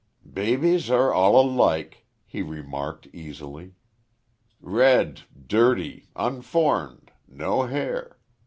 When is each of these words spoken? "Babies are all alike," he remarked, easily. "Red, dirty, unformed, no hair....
"Babies 0.33 0.89
are 0.89 1.13
all 1.13 1.39
alike," 1.39 2.07
he 2.25 2.41
remarked, 2.41 3.07
easily. 3.13 3.75
"Red, 4.59 5.25
dirty, 5.47 6.07
unformed, 6.15 7.11
no 7.27 7.67
hair.... 7.67 8.17